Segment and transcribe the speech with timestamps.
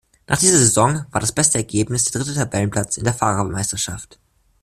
[0.25, 4.17] Nach dieser Saison war das beste Ergebnis der dritte Tabellenplatz in der Fahrermeisterschaft.